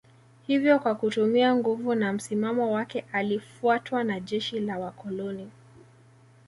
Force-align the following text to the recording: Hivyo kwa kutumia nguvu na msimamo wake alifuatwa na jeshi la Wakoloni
Hivyo 0.47 0.79
kwa 0.79 0.95
kutumia 0.95 1.55
nguvu 1.55 1.95
na 1.95 2.13
msimamo 2.13 2.71
wake 2.71 3.05
alifuatwa 3.11 4.03
na 4.03 4.19
jeshi 4.19 4.59
la 4.59 4.79
Wakoloni 4.79 5.51